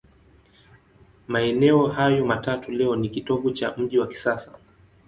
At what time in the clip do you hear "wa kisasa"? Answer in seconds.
3.99-4.51